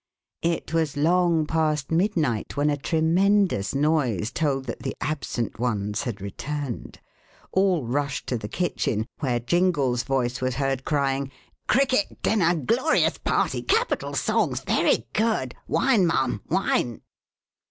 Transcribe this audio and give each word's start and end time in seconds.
It 0.41 0.73
was 0.73 0.97
long 0.97 1.45
past 1.45 1.91
midnight 1.91 2.57
when 2.57 2.71
a 2.71 2.75
tremendous 2.75 3.75
noise 3.75 4.31
told 4.31 4.65
that 4.65 4.79
the 4.81 4.95
absent 4.99 5.59
ones 5.59 6.01
had 6.05 6.19
returned. 6.21 6.99
All 7.51 7.85
rushed 7.85 8.25
to 8.25 8.37
the 8.39 8.47
kitchen, 8.47 9.05
where 9.19 9.39
Jingle's 9.39 10.01
voice 10.01 10.41
was 10.41 10.55
heard 10.55 10.85
crying: 10.85 11.31
"Cricket 11.67 12.23
dinner 12.23 12.55
glorious 12.55 13.19
party 13.19 13.61
capital 13.61 14.15
songs 14.15 14.61
very 14.61 15.05
good 15.13 15.53
wine 15.67 16.07
ma'am 16.07 16.41
wine!" 16.49 17.03